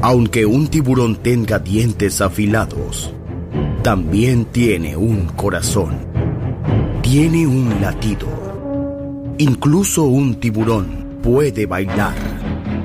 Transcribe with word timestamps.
Aunque 0.00 0.46
un 0.46 0.68
tiburón 0.68 1.16
tenga 1.16 1.58
dientes 1.58 2.20
afilados, 2.20 3.12
también 3.82 4.44
tiene 4.44 4.96
un 4.96 5.26
corazón. 5.26 5.96
Tiene 7.02 7.48
un 7.48 7.80
latido. 7.80 8.28
Incluso 9.38 10.04
un 10.04 10.36
tiburón 10.36 11.18
puede 11.20 11.66
bailar. 11.66 12.33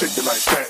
shake 0.00 0.16
it 0.16 0.24
like 0.24 0.44
that. 0.56 0.69